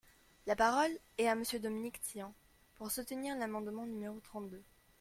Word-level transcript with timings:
La 0.47 0.55
parole 0.55 0.97
est 1.19 1.27
à 1.27 1.35
Monsieur 1.35 1.59
Dominique 1.59 2.01
Tian, 2.01 2.33
pour 2.73 2.89
soutenir 2.89 3.37
l’amendement 3.37 3.85
numéro 3.85 4.19
trente-deux. 4.19 4.63